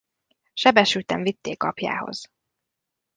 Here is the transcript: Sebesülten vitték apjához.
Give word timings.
Sebesülten 0.53 1.21
vitték 1.23 1.63
apjához. 1.63 2.31